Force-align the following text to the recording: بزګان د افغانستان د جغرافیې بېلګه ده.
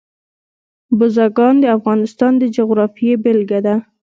بزګان 0.97 1.55
د 1.61 1.65
افغانستان 1.77 2.31
د 2.37 2.43
جغرافیې 2.55 3.13
بېلګه 3.23 3.59
ده. 3.65 3.75